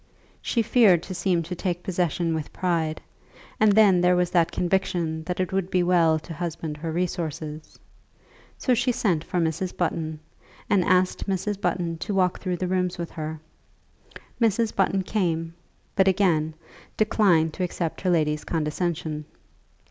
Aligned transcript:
She 0.41 0.63
feared 0.63 1.03
to 1.03 1.13
seem 1.13 1.43
to 1.43 1.53
take 1.53 1.83
possession 1.83 2.33
with 2.33 2.51
pride, 2.51 3.01
and 3.59 3.73
then 3.73 4.01
there 4.01 4.15
was 4.15 4.31
that 4.31 4.51
conviction 4.51 5.23
that 5.25 5.39
it 5.39 5.53
would 5.53 5.69
be 5.69 5.83
well 5.83 6.17
to 6.17 6.33
husband 6.33 6.77
her 6.77 6.91
resources. 6.91 7.77
So 8.57 8.73
she 8.73 8.91
sent 8.91 9.23
for 9.23 9.39
Mrs. 9.39 9.77
Button, 9.77 10.19
and 10.67 10.83
asked 10.83 11.27
Mrs. 11.29 11.61
Button 11.61 11.99
to 11.99 12.15
walk 12.15 12.39
through 12.39 12.57
the 12.57 12.67
rooms 12.67 12.97
with 12.97 13.11
her. 13.11 13.39
Mrs. 14.41 14.75
Button 14.75 15.03
came, 15.03 15.53
but 15.95 16.07
again 16.07 16.55
declined 16.97 17.53
to 17.53 17.63
accept 17.63 18.01
her 18.01 18.09
lady's 18.09 18.43
condescension. 18.43 19.25